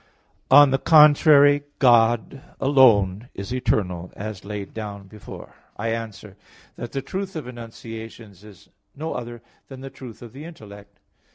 On 0.49 0.71
the 0.71 0.79
contrary, 0.79 1.61
God 1.77 2.41
alone 2.59 3.29
is 3.35 3.53
eternal, 3.53 4.11
as 4.15 4.43
laid 4.43 4.73
down 4.73 5.05
before 5.07 5.49
(Q. 5.49 5.53
10, 5.53 5.53
Art. 5.53 5.75
3). 5.75 5.75
I 5.75 5.89
answer 5.89 6.37
that, 6.75 6.91
The 6.91 7.03
truth 7.03 7.35
of 7.35 7.45
enunciations 7.47 8.43
is 8.43 8.69
no 8.95 9.13
other 9.13 9.43
than 9.67 9.81
the 9.81 9.91
truth 9.91 10.23
of 10.23 10.33
the 10.33 10.43
intellect. 10.43 10.97